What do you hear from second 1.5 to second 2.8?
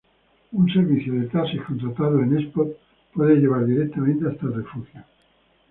contratado en Espot